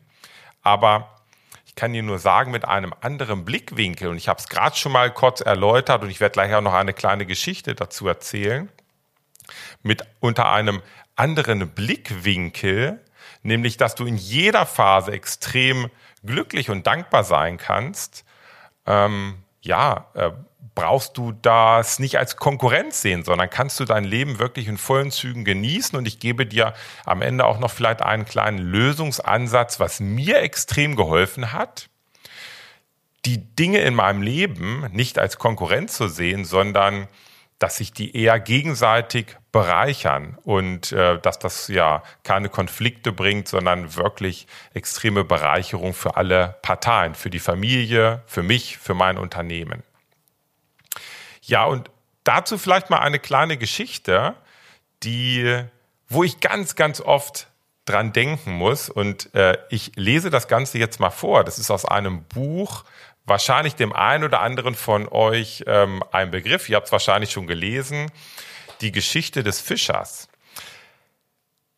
Aber 0.62 1.22
ich 1.66 1.76
kann 1.76 1.92
dir 1.92 2.02
nur 2.02 2.18
sagen, 2.18 2.50
mit 2.50 2.64
einem 2.64 2.92
anderen 3.00 3.44
Blickwinkel, 3.44 4.08
und 4.08 4.16
ich 4.16 4.26
habe 4.26 4.40
es 4.40 4.48
gerade 4.48 4.74
schon 4.74 4.90
mal 4.90 5.12
kurz 5.12 5.40
erläutert 5.40 6.02
und 6.02 6.10
ich 6.10 6.18
werde 6.18 6.32
gleich 6.32 6.52
auch 6.52 6.62
noch 6.62 6.74
eine 6.74 6.94
kleine 6.94 7.26
Geschichte 7.26 7.76
dazu 7.76 8.08
erzählen, 8.08 8.68
mit 9.84 10.02
unter 10.18 10.50
einem 10.50 10.82
anderen 11.14 11.68
Blickwinkel, 11.68 13.04
nämlich 13.44 13.76
dass 13.76 13.94
du 13.94 14.04
in 14.04 14.16
jeder 14.16 14.66
Phase 14.66 15.12
extrem 15.12 15.90
glücklich 16.24 16.70
und 16.70 16.86
dankbar 16.86 17.24
sein 17.24 17.56
kannst, 17.56 18.24
ähm, 18.86 19.42
ja, 19.62 20.06
äh, 20.14 20.30
brauchst 20.76 21.16
du 21.16 21.32
das 21.32 21.98
nicht 21.98 22.18
als 22.18 22.36
Konkurrenz 22.36 23.00
sehen, 23.00 23.24
sondern 23.24 23.48
kannst 23.50 23.80
du 23.80 23.84
dein 23.84 24.04
Leben 24.04 24.38
wirklich 24.38 24.68
in 24.68 24.76
vollen 24.76 25.10
Zügen 25.10 25.44
genießen. 25.44 25.98
Und 25.98 26.06
ich 26.06 26.20
gebe 26.20 26.46
dir 26.46 26.74
am 27.04 27.22
Ende 27.22 27.46
auch 27.46 27.58
noch 27.58 27.70
vielleicht 27.70 28.02
einen 28.02 28.26
kleinen 28.26 28.58
Lösungsansatz, 28.58 29.80
was 29.80 30.00
mir 30.00 30.40
extrem 30.42 30.94
geholfen 30.94 31.52
hat, 31.52 31.88
die 33.24 33.38
Dinge 33.38 33.78
in 33.78 33.94
meinem 33.94 34.22
Leben 34.22 34.86
nicht 34.92 35.18
als 35.18 35.38
Konkurrenz 35.38 35.96
zu 35.96 36.08
sehen, 36.08 36.44
sondern 36.44 37.08
dass 37.58 37.78
sich 37.78 37.92
die 37.92 38.14
eher 38.16 38.38
gegenseitig 38.38 39.36
bereichern 39.50 40.36
und 40.42 40.92
äh, 40.92 41.18
dass 41.18 41.38
das 41.38 41.68
ja 41.68 42.02
keine 42.22 42.50
Konflikte 42.50 43.12
bringt, 43.12 43.48
sondern 43.48 43.96
wirklich 43.96 44.46
extreme 44.74 45.24
Bereicherung 45.24 45.94
für 45.94 46.16
alle 46.16 46.56
Parteien, 46.60 47.14
für 47.14 47.30
die 47.30 47.38
Familie, 47.38 48.22
für 48.26 48.42
mich, 48.42 48.76
für 48.76 48.94
mein 48.94 49.16
Unternehmen. 49.16 49.82
Ja, 51.40 51.64
und 51.64 51.90
dazu 52.24 52.58
vielleicht 52.58 52.90
mal 52.90 52.98
eine 52.98 53.18
kleine 53.18 53.56
Geschichte, 53.56 54.34
die, 55.02 55.64
wo 56.08 56.24
ich 56.24 56.40
ganz, 56.40 56.74
ganz 56.74 57.00
oft 57.00 57.48
dran 57.86 58.12
denken 58.12 58.52
muss. 58.52 58.90
Und 58.90 59.34
äh, 59.34 59.56
ich 59.70 59.92
lese 59.96 60.28
das 60.28 60.48
Ganze 60.48 60.78
jetzt 60.78 61.00
mal 61.00 61.10
vor. 61.10 61.44
Das 61.44 61.58
ist 61.58 61.70
aus 61.70 61.84
einem 61.84 62.24
Buch 62.24 62.84
wahrscheinlich 63.26 63.74
dem 63.74 63.92
einen 63.92 64.24
oder 64.24 64.40
anderen 64.40 64.74
von 64.74 65.08
euch 65.08 65.64
ähm, 65.66 66.02
ein 66.12 66.30
Begriff. 66.30 66.68
Ihr 66.68 66.76
habt 66.76 66.86
es 66.86 66.92
wahrscheinlich 66.92 67.32
schon 67.32 67.46
gelesen. 67.46 68.10
Die 68.80 68.92
Geschichte 68.92 69.42
des 69.42 69.60
Fischers. 69.60 70.28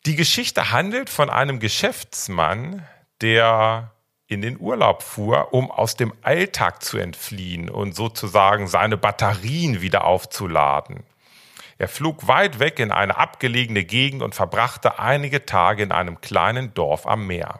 Die 0.05 0.15
Geschichte 0.15 0.71
handelt 0.71 1.09
von 1.09 1.29
einem 1.29 1.59
Geschäftsmann, 1.59 2.87
der 3.21 3.91
in 4.27 4.41
den 4.41 4.59
Urlaub 4.59 5.01
fuhr, 5.01 5.53
um 5.53 5.71
aus 5.71 5.95
dem 5.95 6.13
Alltag 6.21 6.83
zu 6.83 6.97
entfliehen 6.99 7.69
und 7.69 7.95
sozusagen 7.95 8.67
seine 8.67 8.95
Batterien 8.95 9.81
wieder 9.81 10.05
aufzuladen. 10.05 11.03
Er 11.79 11.87
flog 11.87 12.27
weit 12.27 12.59
weg 12.59 12.79
in 12.79 12.91
eine 12.91 13.17
abgelegene 13.17 13.83
Gegend 13.83 14.21
und 14.21 14.35
verbrachte 14.35 14.99
einige 14.99 15.45
Tage 15.45 15.81
in 15.81 15.91
einem 15.91 16.21
kleinen 16.21 16.73
Dorf 16.73 17.07
am 17.07 17.25
Meer. 17.25 17.59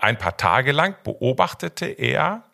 Ein 0.00 0.16
paar 0.16 0.38
Tage 0.38 0.72
lang 0.72 0.96
beobachtete 1.04 1.86
er 1.86 2.44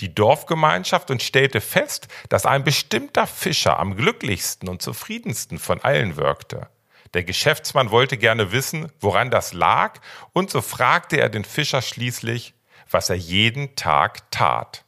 die 0.00 0.14
Dorfgemeinschaft 0.14 1.10
und 1.10 1.20
stellte 1.20 1.60
fest, 1.60 2.06
dass 2.28 2.46
ein 2.46 2.62
bestimmter 2.62 3.26
Fischer 3.26 3.80
am 3.80 3.96
glücklichsten 3.96 4.68
und 4.68 4.82
zufriedensten 4.82 5.58
von 5.58 5.80
allen 5.80 6.16
wirkte. 6.16 6.68
Der 7.14 7.24
Geschäftsmann 7.24 7.90
wollte 7.90 8.16
gerne 8.16 8.52
wissen, 8.52 8.90
woran 9.00 9.32
das 9.32 9.52
lag, 9.52 10.00
und 10.32 10.50
so 10.50 10.62
fragte 10.62 11.20
er 11.20 11.28
den 11.28 11.44
Fischer 11.44 11.82
schließlich, 11.82 12.54
was 12.88 13.10
er 13.10 13.16
jeden 13.16 13.74
Tag 13.74 14.30
tat. 14.30 14.84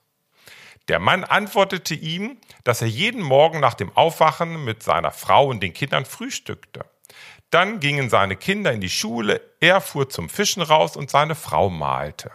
Der 0.86 1.00
Mann 1.00 1.24
antwortete 1.24 1.94
ihm, 1.94 2.38
dass 2.62 2.80
er 2.80 2.88
jeden 2.88 3.22
Morgen 3.22 3.58
nach 3.58 3.74
dem 3.74 3.94
Aufwachen 3.96 4.64
mit 4.64 4.84
seiner 4.84 5.10
Frau 5.10 5.48
und 5.48 5.62
den 5.62 5.72
Kindern 5.72 6.04
frühstückte. 6.04 6.84
Dann 7.54 7.78
gingen 7.78 8.10
seine 8.10 8.34
Kinder 8.34 8.72
in 8.72 8.80
die 8.80 8.90
Schule, 8.90 9.40
er 9.60 9.80
fuhr 9.80 10.08
zum 10.08 10.28
Fischen 10.28 10.60
raus 10.60 10.96
und 10.96 11.08
seine 11.08 11.36
Frau 11.36 11.70
malte. 11.70 12.32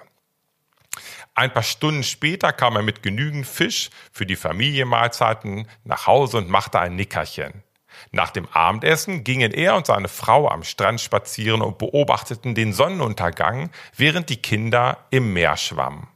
Ein 1.35 1.51
paar 1.51 1.63
Stunden 1.63 2.03
später 2.03 2.53
kam 2.53 2.77
er 2.77 2.83
mit 2.83 3.03
genügend 3.03 3.45
Fisch 3.45 3.89
für 4.13 4.25
die 4.25 4.38
Familienmahlzeiten 4.38 5.67
nach 5.83 6.07
Hause 6.07 6.38
und 6.38 6.49
machte 6.49 6.79
ein 6.79 6.95
Nickerchen. 6.95 7.65
Nach 8.11 8.31
dem 8.31 8.47
Abendessen 8.53 9.25
gingen 9.25 9.51
er 9.51 9.75
und 9.75 9.88
seine 9.88 10.07
Frau 10.07 10.47
am 10.47 10.63
Strand 10.63 11.01
spazieren 11.01 11.61
und 11.61 11.79
beobachteten 11.79 12.55
den 12.55 12.71
Sonnenuntergang, 12.71 13.71
während 13.97 14.29
die 14.29 14.41
Kinder 14.41 15.05
im 15.09 15.33
Meer 15.33 15.57
schwammen. 15.57 16.07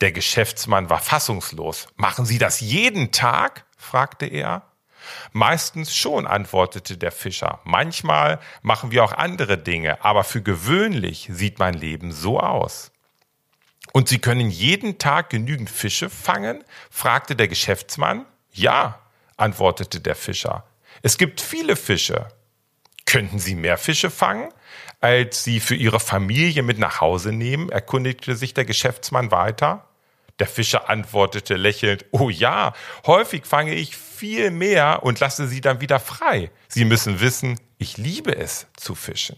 Der 0.00 0.12
Geschäftsmann 0.12 0.88
war 0.88 1.00
fassungslos. 1.00 1.88
Machen 1.96 2.26
Sie 2.26 2.38
das 2.38 2.60
jeden 2.60 3.10
Tag? 3.10 3.64
fragte 3.76 4.26
er. 4.26 4.62
Meistens 5.32 5.96
schon, 5.96 6.26
antwortete 6.26 6.96
der 6.96 7.12
Fischer. 7.12 7.60
Manchmal 7.64 8.40
machen 8.62 8.90
wir 8.90 9.04
auch 9.04 9.12
andere 9.12 9.58
Dinge, 9.58 10.04
aber 10.04 10.24
für 10.24 10.42
gewöhnlich 10.42 11.28
sieht 11.30 11.58
mein 11.58 11.74
Leben 11.74 12.12
so 12.12 12.40
aus. 12.40 12.92
Und 13.92 14.08
Sie 14.08 14.18
können 14.18 14.50
jeden 14.50 14.98
Tag 14.98 15.30
genügend 15.30 15.70
Fische 15.70 16.10
fangen? 16.10 16.64
fragte 16.90 17.36
der 17.36 17.48
Geschäftsmann. 17.48 18.26
Ja, 18.52 19.00
antwortete 19.36 20.00
der 20.00 20.14
Fischer. 20.14 20.64
Es 21.02 21.18
gibt 21.18 21.40
viele 21.40 21.76
Fische. 21.76 22.28
Könnten 23.06 23.38
Sie 23.38 23.54
mehr 23.54 23.76
Fische 23.76 24.10
fangen, 24.10 24.52
als 25.00 25.44
Sie 25.44 25.60
für 25.60 25.74
Ihre 25.74 26.00
Familie 26.00 26.62
mit 26.62 26.78
nach 26.78 27.00
Hause 27.00 27.32
nehmen? 27.32 27.68
erkundigte 27.68 28.36
sich 28.36 28.54
der 28.54 28.64
Geschäftsmann 28.64 29.30
weiter. 29.30 29.86
Der 30.40 30.48
Fischer 30.48 30.90
antwortete 30.90 31.54
lächelnd, 31.54 32.06
oh 32.10 32.28
ja, 32.28 32.72
häufig 33.06 33.46
fange 33.46 33.74
ich 33.74 33.96
viel 33.96 34.50
mehr 34.50 35.02
und 35.02 35.20
lasse 35.20 35.46
sie 35.46 35.60
dann 35.60 35.80
wieder 35.80 36.00
frei. 36.00 36.50
Sie 36.68 36.84
müssen 36.84 37.20
wissen, 37.20 37.60
ich 37.78 37.98
liebe 37.98 38.36
es 38.36 38.66
zu 38.76 38.94
fischen. 38.94 39.36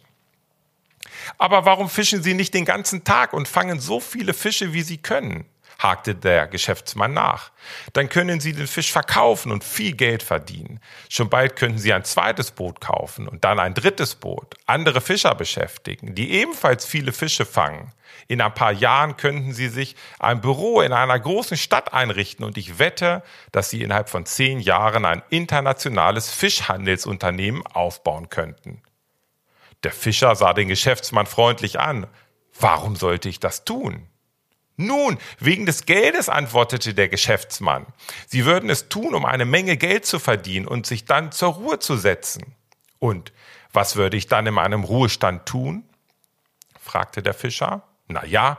Aber 1.38 1.64
warum 1.64 1.88
fischen 1.88 2.22
Sie 2.22 2.34
nicht 2.34 2.54
den 2.54 2.64
ganzen 2.64 3.04
Tag 3.04 3.32
und 3.32 3.48
fangen 3.48 3.80
so 3.80 4.00
viele 4.00 4.34
Fische, 4.34 4.72
wie 4.72 4.82
Sie 4.82 4.98
können? 4.98 5.44
Hakte 5.86 6.14
der 6.14 6.46
Geschäftsmann 6.46 7.12
nach. 7.12 7.50
Dann 7.92 8.08
können 8.08 8.40
Sie 8.40 8.52
den 8.52 8.66
Fisch 8.66 8.92
verkaufen 8.92 9.52
und 9.52 9.64
viel 9.64 9.92
Geld 9.92 10.22
verdienen. 10.22 10.80
Schon 11.08 11.28
bald 11.28 11.56
könnten 11.56 11.78
Sie 11.78 11.92
ein 11.92 12.04
zweites 12.04 12.50
Boot 12.50 12.80
kaufen 12.80 13.28
und 13.28 13.44
dann 13.44 13.58
ein 13.58 13.74
drittes 13.74 14.14
Boot, 14.14 14.54
andere 14.66 15.00
Fischer 15.00 15.34
beschäftigen, 15.34 16.14
die 16.14 16.32
ebenfalls 16.32 16.84
viele 16.84 17.12
Fische 17.12 17.46
fangen. 17.46 17.92
In 18.28 18.40
ein 18.40 18.54
paar 18.54 18.72
Jahren 18.72 19.16
könnten 19.16 19.52
Sie 19.52 19.68
sich 19.68 19.94
ein 20.18 20.40
Büro 20.40 20.80
in 20.80 20.92
einer 20.92 21.18
großen 21.18 21.56
Stadt 21.56 21.92
einrichten 21.92 22.44
und 22.44 22.58
ich 22.58 22.78
wette, 22.78 23.22
dass 23.52 23.70
Sie 23.70 23.82
innerhalb 23.82 24.08
von 24.08 24.26
zehn 24.26 24.60
Jahren 24.60 25.04
ein 25.04 25.22
internationales 25.30 26.30
Fischhandelsunternehmen 26.30 27.64
aufbauen 27.66 28.28
könnten. 28.28 28.82
Der 29.84 29.92
Fischer 29.92 30.34
sah 30.34 30.52
den 30.52 30.68
Geschäftsmann 30.68 31.26
freundlich 31.26 31.78
an. 31.78 32.06
Warum 32.58 32.96
sollte 32.96 33.28
ich 33.28 33.38
das 33.38 33.64
tun? 33.64 34.08
Nun, 34.76 35.18
wegen 35.38 35.64
des 35.64 35.86
Geldes, 35.86 36.28
antwortete 36.28 36.92
der 36.92 37.08
Geschäftsmann. 37.08 37.86
Sie 38.26 38.44
würden 38.44 38.68
es 38.68 38.88
tun, 38.88 39.14
um 39.14 39.24
eine 39.24 39.46
Menge 39.46 39.76
Geld 39.76 40.04
zu 40.04 40.18
verdienen 40.18 40.68
und 40.68 40.86
sich 40.86 41.06
dann 41.06 41.32
zur 41.32 41.54
Ruhe 41.54 41.78
zu 41.78 41.96
setzen. 41.96 42.54
Und 42.98 43.32
was 43.72 43.96
würde 43.96 44.16
ich 44.16 44.26
dann 44.26 44.46
in 44.46 44.54
meinem 44.54 44.84
Ruhestand 44.84 45.46
tun? 45.46 45.84
fragte 46.78 47.22
der 47.22 47.34
Fischer. 47.34 47.82
Na 48.08 48.24
ja, 48.24 48.58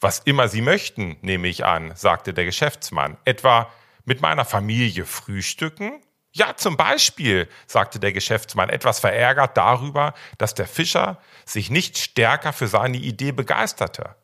was 0.00 0.20
immer 0.20 0.48
Sie 0.48 0.62
möchten, 0.62 1.16
nehme 1.20 1.48
ich 1.48 1.64
an, 1.64 1.94
sagte 1.96 2.32
der 2.32 2.44
Geschäftsmann. 2.44 3.16
Etwa 3.24 3.70
mit 4.04 4.20
meiner 4.20 4.44
Familie 4.44 5.04
frühstücken? 5.04 6.00
Ja, 6.32 6.56
zum 6.56 6.76
Beispiel, 6.76 7.48
sagte 7.66 7.98
der 7.98 8.12
Geschäftsmann, 8.12 8.68
etwas 8.68 9.00
verärgert 9.00 9.56
darüber, 9.56 10.14
dass 10.38 10.54
der 10.54 10.66
Fischer 10.66 11.18
sich 11.44 11.70
nicht 11.70 11.96
stärker 11.98 12.52
für 12.52 12.68
seine 12.68 12.98
Idee 12.98 13.32
begeisterte. 13.32 14.14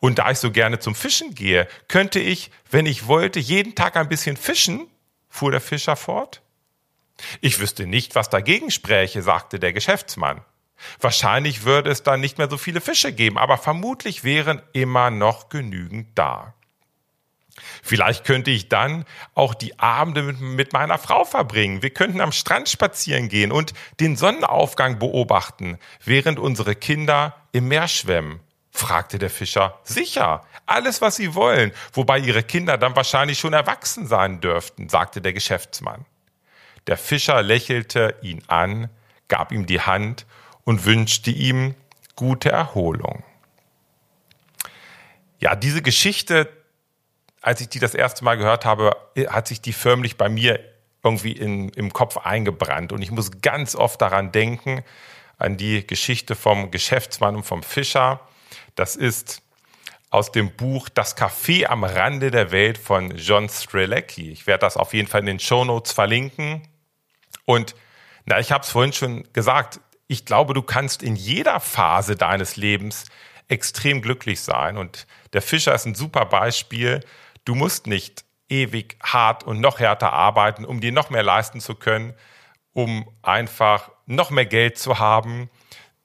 Und 0.00 0.18
da 0.18 0.30
ich 0.30 0.38
so 0.38 0.50
gerne 0.50 0.78
zum 0.78 0.94
Fischen 0.94 1.34
gehe, 1.34 1.68
könnte 1.88 2.20
ich, 2.20 2.50
wenn 2.70 2.86
ich 2.86 3.06
wollte, 3.06 3.40
jeden 3.40 3.74
Tag 3.74 3.96
ein 3.96 4.08
bisschen 4.08 4.36
fischen, 4.36 4.86
fuhr 5.28 5.50
der 5.50 5.60
Fischer 5.60 5.96
fort. 5.96 6.42
Ich 7.40 7.60
wüsste 7.60 7.86
nicht, 7.86 8.14
was 8.14 8.30
dagegen 8.30 8.70
spräche, 8.70 9.22
sagte 9.22 9.58
der 9.58 9.72
Geschäftsmann. 9.72 10.42
Wahrscheinlich 11.00 11.64
würde 11.64 11.90
es 11.90 12.02
dann 12.02 12.20
nicht 12.20 12.38
mehr 12.38 12.50
so 12.50 12.58
viele 12.58 12.80
Fische 12.80 13.12
geben, 13.12 13.38
aber 13.38 13.58
vermutlich 13.58 14.24
wären 14.24 14.60
immer 14.72 15.10
noch 15.10 15.48
genügend 15.48 16.18
da. 16.18 16.54
Vielleicht 17.82 18.24
könnte 18.24 18.50
ich 18.50 18.68
dann 18.68 19.04
auch 19.34 19.54
die 19.54 19.78
Abende 19.78 20.22
mit, 20.22 20.72
meiner 20.72 20.98
Frau 20.98 21.24
verbringen. 21.24 21.82
Wir 21.82 21.90
könnten 21.90 22.20
am 22.20 22.32
Strand 22.32 22.68
spazieren 22.68 23.28
gehen 23.28 23.52
und 23.52 23.74
den 24.00 24.16
Sonnenaufgang 24.16 24.98
beobachten, 24.98 25.78
während 26.04 26.40
unsere 26.40 26.74
Kinder 26.74 27.36
im 27.52 27.68
Meer 27.68 27.86
schwemmen. 27.86 28.40
Fragte 28.74 29.20
der 29.20 29.30
Fischer. 29.30 29.78
Sicher, 29.84 30.44
alles, 30.66 31.00
was 31.00 31.14
Sie 31.16 31.34
wollen, 31.36 31.72
wobei 31.92 32.18
Ihre 32.18 32.42
Kinder 32.42 32.76
dann 32.76 32.96
wahrscheinlich 32.96 33.38
schon 33.38 33.52
erwachsen 33.52 34.06
sein 34.08 34.40
dürften, 34.40 34.88
sagte 34.88 35.20
der 35.20 35.32
Geschäftsmann. 35.32 36.04
Der 36.88 36.98
Fischer 36.98 37.40
lächelte 37.42 38.16
ihn 38.20 38.42
an, 38.48 38.90
gab 39.28 39.52
ihm 39.52 39.66
die 39.66 39.80
Hand 39.80 40.26
und 40.64 40.84
wünschte 40.84 41.30
ihm 41.30 41.76
gute 42.16 42.50
Erholung. 42.50 43.22
Ja, 45.38 45.54
diese 45.54 45.80
Geschichte, 45.80 46.48
als 47.42 47.60
ich 47.60 47.68
die 47.68 47.78
das 47.78 47.94
erste 47.94 48.24
Mal 48.24 48.36
gehört 48.36 48.64
habe, 48.64 48.96
hat 49.28 49.46
sich 49.46 49.60
die 49.60 49.72
förmlich 49.72 50.16
bei 50.16 50.28
mir 50.28 50.58
irgendwie 51.04 51.32
in, 51.32 51.68
im 51.70 51.92
Kopf 51.92 52.16
eingebrannt. 52.16 52.92
Und 52.92 53.02
ich 53.02 53.12
muss 53.12 53.40
ganz 53.40 53.76
oft 53.76 54.00
daran 54.00 54.32
denken, 54.32 54.82
an 55.38 55.56
die 55.56 55.86
Geschichte 55.86 56.34
vom 56.34 56.72
Geschäftsmann 56.72 57.36
und 57.36 57.44
vom 57.44 57.62
Fischer. 57.62 58.20
Das 58.74 58.96
ist 58.96 59.42
aus 60.10 60.32
dem 60.32 60.52
Buch 60.52 60.88
Das 60.88 61.16
Café 61.16 61.66
am 61.66 61.84
Rande 61.84 62.30
der 62.30 62.50
Welt 62.50 62.78
von 62.78 63.16
John 63.16 63.48
Strelecki. 63.48 64.30
Ich 64.30 64.46
werde 64.46 64.60
das 64.60 64.76
auf 64.76 64.94
jeden 64.94 65.08
Fall 65.08 65.20
in 65.20 65.26
den 65.26 65.40
Show 65.40 65.64
Notes 65.64 65.92
verlinken. 65.92 66.62
Und 67.44 67.74
na, 68.24 68.38
ich 68.38 68.52
habe 68.52 68.64
es 68.64 68.70
vorhin 68.70 68.92
schon 68.92 69.24
gesagt, 69.32 69.80
ich 70.06 70.24
glaube, 70.24 70.54
du 70.54 70.62
kannst 70.62 71.02
in 71.02 71.16
jeder 71.16 71.60
Phase 71.60 72.16
deines 72.16 72.56
Lebens 72.56 73.06
extrem 73.48 74.02
glücklich 74.02 74.40
sein. 74.40 74.76
Und 74.76 75.06
der 75.32 75.42
Fischer 75.42 75.74
ist 75.74 75.86
ein 75.86 75.94
super 75.94 76.26
Beispiel. 76.26 77.00
Du 77.44 77.54
musst 77.54 77.86
nicht 77.86 78.24
ewig 78.48 78.96
hart 79.02 79.44
und 79.44 79.60
noch 79.60 79.78
härter 79.78 80.12
arbeiten, 80.12 80.64
um 80.64 80.80
dir 80.80 80.92
noch 80.92 81.10
mehr 81.10 81.22
leisten 81.22 81.60
zu 81.60 81.74
können, 81.74 82.14
um 82.72 83.08
einfach 83.22 83.90
noch 84.06 84.30
mehr 84.30 84.46
Geld 84.46 84.78
zu 84.78 84.98
haben. 84.98 85.50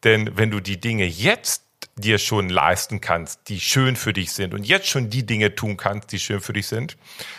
Denn 0.04 0.38
wenn 0.38 0.52
du 0.52 0.60
die 0.60 0.80
Dinge 0.80 1.06
jetzt 1.06 1.69
dir 2.00 2.18
schon 2.18 2.50
leisten 2.50 3.02
kannst, 3.02 3.50
die 3.50 3.60
schön 3.60 3.96
für 3.96 4.14
dich 4.14 4.32
sind 4.32 4.54
und 4.54 4.64
jetzt 4.64 4.88
schon 4.88 5.10
die 5.10 5.26
Dinge 5.26 5.56
tun 5.56 5.78
kannst, 5.78 6.12
die 6.12 6.20
schön 6.20 6.42
für 6.42 6.54
dich 6.54 6.68
sind, 6.68 6.98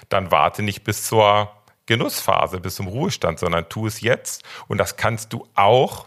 dann 0.09 0.31
warte 0.31 0.63
nicht 0.63 0.85
bis 0.85 1.05
zur 1.07 1.51
Genussphase, 1.87 2.61
bis 2.61 2.77
zum 2.77 2.87
Ruhestand, 2.87 3.39
sondern 3.41 3.69
tu 3.69 3.87
es 3.87 4.01
jetzt. 4.01 4.45
Und 4.69 4.79
das 4.79 4.97
kannst 4.97 5.33
du 5.33 5.49
auch 5.55 6.07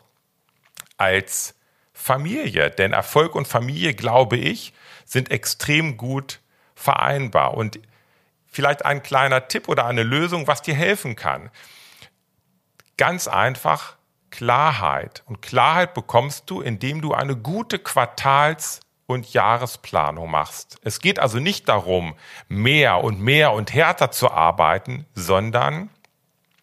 als 0.98 1.55
Familie. 1.93 2.72
Denn 2.72 2.93
Erfolg 2.93 3.36
und 3.36 3.48
Familie, 3.48 3.93
glaube 3.93 4.38
ich, 4.38 4.74
sind 5.05 5.29
extrem 5.29 5.98
gut 5.98 6.39
vereinbar. 6.75 7.55
Und 7.55 7.79
vielleicht 8.48 8.86
ein 8.86 9.03
kleiner 9.03 9.48
Tipp 9.48 9.67
oder 9.67 9.86
eine 9.86 10.03
Lösung, 10.03 10.48
was 10.48 10.62
dir 10.62 10.75
helfen 10.75 11.15
kann. 11.15 11.50
Ganz 12.98 13.27
einfach 13.27 13.98
Klarheit. 14.34 15.22
Und 15.28 15.44
Klarheit 15.44 15.94
bekommst 15.94 16.50
du, 16.50 16.60
indem 16.60 17.02
du 17.02 17.13
eine 17.13 17.36
gute 17.36 17.78
Quartals- 17.78 18.80
und 19.06 19.32
Jahresplanung 19.32 20.32
machst. 20.32 20.80
Es 20.82 21.00
geht 21.02 21.20
also 21.20 21.38
nicht 21.38 21.70
darum, 21.70 22.16
mehr 22.48 23.04
und 23.04 23.20
mehr 23.20 23.54
und 23.54 23.75
härter 23.75 24.10
zu 24.10 24.32
arbeiten, 24.32 25.06
sondern 25.13 25.92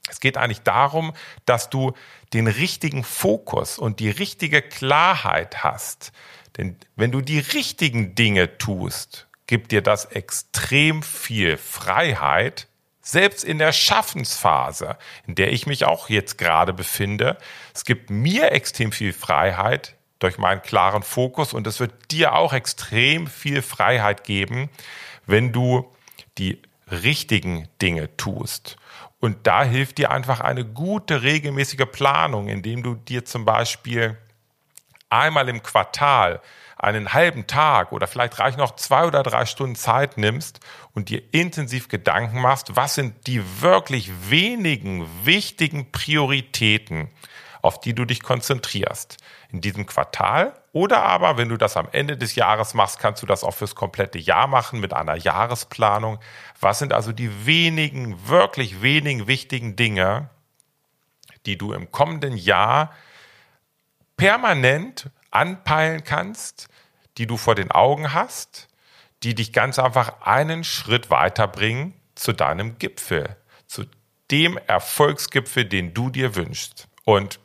es 0.09 0.19
geht 0.19 0.37
eigentlich 0.37 0.63
darum, 0.63 1.13
dass 1.45 1.71
du 1.71 1.93
den 2.33 2.49
richtigen 2.49 3.05
Fokus 3.05 3.79
und 3.79 4.01
die 4.01 4.11
richtige 4.11 4.63
Klarheit 4.63 5.63
hast. 5.63 6.11
Denn 6.57 6.77
wenn 6.97 7.13
du 7.13 7.21
die 7.21 7.39
richtigen 7.39 8.17
Dinge 8.17 8.59
tust, 8.59 9.29
gibt 9.47 9.71
dir 9.71 9.83
das 9.83 10.07
extrem 10.07 11.05
viel 11.05 11.57
Freiheit, 11.57 12.67
selbst 13.11 13.45
in 13.45 13.59
der 13.59 13.73
Schaffensphase, 13.73 14.97
in 15.27 15.35
der 15.35 15.53
ich 15.53 15.67
mich 15.67 15.85
auch 15.85 16.09
jetzt 16.09 16.39
gerade 16.39 16.73
befinde. 16.73 17.37
Es 17.75 17.85
gibt 17.85 18.11
mir 18.11 18.53
extrem 18.53 18.93
viel 18.93 19.13
Freiheit 19.13 19.97
durch 20.19 20.39
meinen 20.39 20.63
klaren 20.63 21.03
Fokus 21.03 21.53
und 21.53 21.67
es 21.67 21.81
wird 21.81 22.11
dir 22.11 22.35
auch 22.35 22.53
extrem 22.53 23.27
viel 23.27 23.63
Freiheit 23.63 24.25
geben, 24.25 24.71
wenn 25.27 25.53
du 25.53 25.91
die 26.39 26.61
richtigen 26.91 27.69
Dinge 27.81 28.17
tust. 28.17 28.77
Und 29.19 29.47
da 29.47 29.65
hilft 29.65 29.99
dir 29.99 30.11
einfach 30.11 30.41
eine 30.41 30.65
gute, 30.65 31.23
regelmäßige 31.23 31.87
Planung, 31.91 32.49
indem 32.49 32.83
du 32.83 32.95
dir 32.95 33.25
zum 33.25 33.45
Beispiel 33.45 34.17
einmal 35.11 35.49
im 35.49 35.63
Quartal 35.63 36.41
einen 36.81 37.13
halben 37.13 37.47
Tag 37.47 37.93
oder 37.93 38.07
vielleicht 38.07 38.39
reicht 38.39 38.59
noch 38.59 38.77
zwei 38.77 39.07
oder 39.07 39.23
drei 39.23 39.45
Stunden 39.47 39.77
Zeit 39.77 40.17
nimmst 40.17 40.61
und 40.95 41.09
dir 41.09 41.23
intensiv 41.33 41.89
Gedanken 41.89 42.41
machst, 42.41 42.75
was 42.77 42.95
sind 42.95 43.27
die 43.27 43.43
wirklich 43.61 44.11
wenigen 44.31 45.07
wichtigen 45.25 45.93
Prioritäten, 45.93 47.09
auf 47.63 47.81
die 47.81 47.95
du 47.95 48.07
dich 48.07 48.23
konzentrierst 48.23 49.19
in 49.53 49.61
diesem 49.61 49.85
Quartal. 49.85 50.55
Oder 50.73 51.03
aber, 51.03 51.37
wenn 51.37 51.49
du 51.49 51.57
das 51.57 51.77
am 51.77 51.89
Ende 51.93 52.17
des 52.17 52.35
Jahres 52.35 52.75
machst, 52.75 52.99
kannst 52.99 53.23
du 53.23 53.27
das 53.27 53.45
auch 53.45 53.55
fürs 53.55 53.75
komplette 53.75 54.19
Jahr 54.19 54.47
machen 54.47 54.81
mit 54.81 54.95
einer 54.95 55.17
Jahresplanung. 55.17 56.19
Was 56.61 56.79
sind 56.79 56.93
also 56.93 57.13
die 57.13 57.47
wenigen, 57.47 58.29
wirklich 58.29 58.81
wenigen 58.81 59.27
wichtigen 59.27 59.77
Dinge, 59.77 60.31
die 61.45 61.59
du 61.59 61.73
im 61.73 61.91
kommenden 61.91 62.37
Jahr 62.37 62.95
permanent 64.17 65.11
anpeilen 65.31 66.05
kannst, 66.05 66.69
die 67.19 67.27
du 67.27 67.37
vor 67.37 67.55
den 67.55 67.71
Augen 67.71 68.13
hast, 68.13 68.69
die 69.23 69.35
dich 69.35 69.53
ganz 69.53 69.79
einfach 69.79 70.23
einen 70.23 70.65
Schritt 70.65 71.11
weiterbringen 71.11 71.95
zu 72.15 72.33
deinem 72.33 72.79
Gipfel, 72.79 73.37
zu 73.67 73.85
dem 74.31 74.59
Erfolgsgipfel, 74.67 75.65
den 75.65 75.95
du 75.95 76.11
dir 76.11 76.37
wünschst. 76.37 76.89
Und 77.05 77.41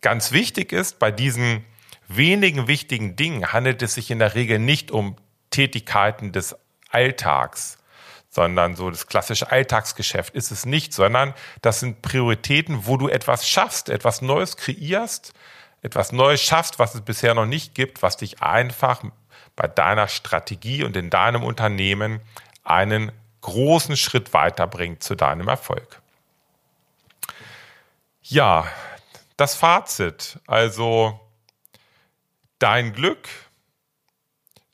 Ganz 0.00 0.32
wichtig 0.32 0.72
ist, 0.72 0.98
bei 0.98 1.10
diesen 1.10 1.64
wenigen 2.08 2.66
wichtigen 2.68 3.16
Dingen 3.16 3.52
handelt 3.52 3.82
es 3.82 3.94
sich 3.94 4.10
in 4.10 4.18
der 4.18 4.34
Regel 4.34 4.58
nicht 4.58 4.90
um 4.90 5.16
Tätigkeiten 5.50 6.32
des 6.32 6.56
Alltags, 6.90 7.76
sondern 8.30 8.76
so 8.76 8.88
das 8.88 9.06
klassische 9.06 9.50
Alltagsgeschäft 9.50 10.34
ist 10.34 10.52
es 10.52 10.64
nicht, 10.64 10.94
sondern 10.94 11.34
das 11.60 11.80
sind 11.80 12.00
Prioritäten, 12.02 12.86
wo 12.86 12.96
du 12.96 13.08
etwas 13.08 13.46
schaffst, 13.46 13.90
etwas 13.90 14.22
Neues 14.22 14.56
kreierst, 14.56 15.34
etwas 15.82 16.12
Neues 16.12 16.42
schaffst, 16.42 16.78
was 16.78 16.94
es 16.94 17.00
bisher 17.00 17.34
noch 17.34 17.46
nicht 17.46 17.74
gibt, 17.74 18.02
was 18.02 18.16
dich 18.16 18.42
einfach 18.42 19.02
bei 19.56 19.66
deiner 19.66 20.08
Strategie 20.08 20.84
und 20.84 20.96
in 20.96 21.10
deinem 21.10 21.42
Unternehmen 21.42 22.20
einen 22.64 23.12
großen 23.40 23.96
Schritt 23.96 24.32
weiterbringt 24.32 25.02
zu 25.02 25.14
deinem 25.14 25.48
Erfolg. 25.48 26.00
Ja, 28.22 28.66
das 29.36 29.54
Fazit, 29.54 30.38
also 30.46 31.18
dein 32.58 32.92
Glück 32.92 33.28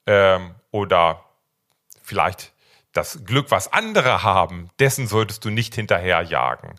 ähm, 0.06 0.54
oder 0.72 1.24
vielleicht 2.02 2.52
das 2.92 3.24
Glück, 3.24 3.50
was 3.50 3.72
andere 3.72 4.22
haben, 4.22 4.70
dessen 4.78 5.06
solltest 5.06 5.44
du 5.44 5.50
nicht 5.50 5.74
hinterherjagen. 5.74 6.74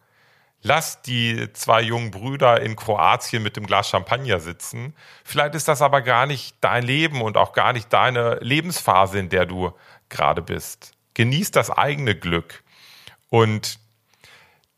Lass 0.63 1.02
die 1.02 1.52
zwei 1.54 1.82
jungen 1.82 2.12
Brüder 2.12 2.62
in 2.62 2.76
Kroatien 2.76 3.43
mit 3.43 3.56
dem 3.56 3.67
Glas 3.67 3.89
Champagner 3.89 4.39
sitzen. 4.39 4.93
Vielleicht 5.24 5.56
ist 5.56 5.67
das 5.67 5.82
aber 5.82 6.02
gar 6.02 6.26
nicht 6.26 6.56
dein 6.62 6.84
Leben 6.84 7.22
und 7.22 7.38
auch 7.38 7.54
gar 7.54 7.74
nicht 7.74 7.91
deine 7.93 8.39
Lebensphase, 8.41 9.20
in 9.20 9.30
der 9.30 9.46
du 9.46 9.72
gerade 10.10 10.41
bist. 10.41 10.93
Genieß 11.13 11.52
das 11.52 11.70
eigene 11.70 12.15
Glück 12.15 12.63
und 13.30 13.80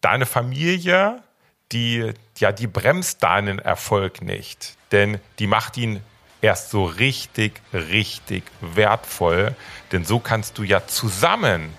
deine 0.02 0.26
Familie 0.26 1.24
die, 1.72 2.13
ja, 2.38 2.52
die 2.52 2.68
bremst 2.68 3.24
deinen 3.24 3.60
Erfolg 3.60 4.22
nicht, 4.22 4.76
denn 4.92 5.20
die 5.38 5.48
macht 5.48 5.78
ihn 5.78 6.02
erst 6.42 6.72
so 6.72 6.86
richtig, 6.86 7.62
richtig 7.74 8.44
wertvoll, 8.62 9.56
denn 9.92 10.06
so 10.06 10.20
kannst 10.20 10.58
du 10.58 10.63
ja 10.63 10.88
zusammen 10.88 11.74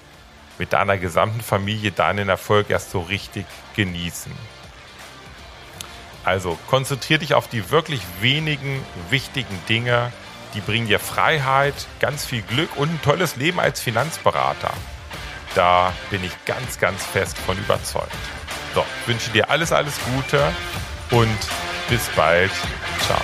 mit 0.61 0.75
deiner 0.75 0.99
gesamten 0.99 1.41
Familie 1.41 1.91
deinen 1.91 2.29
Erfolg 2.29 2.69
erst 2.69 2.91
so 2.91 3.01
richtig 3.01 3.47
genießen. 3.77 4.31
Also 6.23 6.59
konzentrier 6.69 7.17
dich 7.17 7.33
auf 7.33 7.49
die 7.49 7.71
wirklich 7.71 8.03
wenigen 8.21 8.85
wichtigen 9.09 9.59
Dinge, 9.71 10.13
die 10.55 10.61
bringen 10.61 10.87
dir 10.87 11.01
Freiheit, 11.01 11.75
ganz 11.99 12.27
viel 12.27 12.43
Glück 12.43 12.77
und 12.77 12.91
ein 12.91 13.01
tolles 13.03 13.37
Leben 13.37 13.59
als 13.59 13.81
Finanzberater. 13.81 14.75
Da 15.55 15.95
bin 16.11 16.23
ich 16.23 16.33
ganz, 16.45 16.79
ganz 16.79 17.07
fest 17.07 17.39
von 17.39 17.57
überzeugt. 17.57 18.13
So, 18.75 18.85
wünsche 19.07 19.31
dir 19.31 19.49
alles, 19.49 19.73
alles 19.73 19.99
Gute 20.15 20.53
und 21.11 21.39
bis 21.89 22.07
bald. 22.15 22.53
Ciao. 23.07 23.21